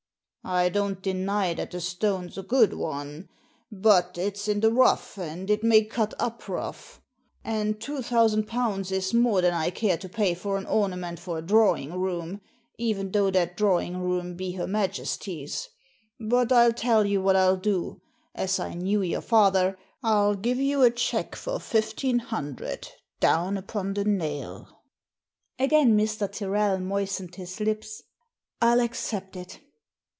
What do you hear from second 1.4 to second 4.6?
that the stone's a good one. But it's